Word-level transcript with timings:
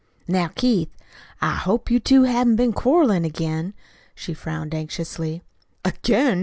"Now, 0.27 0.47
Keith, 0.47 0.89
I 1.41 1.51
hope 1.51 1.91
you 1.91 1.99
two 1.99 2.23
haven't 2.23 2.55
been 2.55 2.73
quarreling 2.73 3.23
again," 3.23 3.75
she 4.15 4.33
frowned 4.33 4.73
anxiously. 4.73 5.43
"'Again'! 5.85 6.39